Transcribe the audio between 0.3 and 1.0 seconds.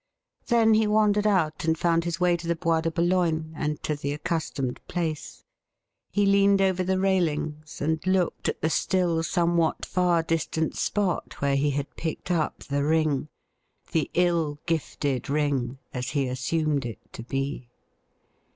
Then he